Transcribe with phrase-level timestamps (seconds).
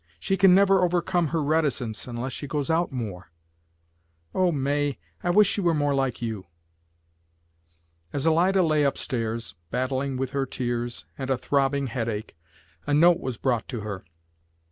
[0.19, 3.29] She can never overcome her reticence unless she goes out more.
[4.33, 6.47] Oh, May, I wish she were more like you!"
[8.11, 12.35] As Alida lay up stairs, battling with her tears and a throbbing headache,
[12.87, 14.03] a note was brought to her.